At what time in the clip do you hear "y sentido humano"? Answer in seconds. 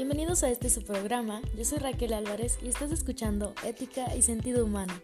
4.16-4.94